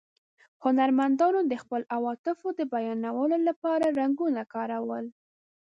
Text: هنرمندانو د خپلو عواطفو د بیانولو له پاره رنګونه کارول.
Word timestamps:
هنرمندانو 0.63 1.39
د 1.51 1.53
خپلو 1.61 1.89
عواطفو 1.95 2.47
د 2.59 2.61
بیانولو 2.73 3.37
له 3.47 3.53
پاره 3.61 3.87
رنګونه 3.99 4.41
کارول. 4.53 5.05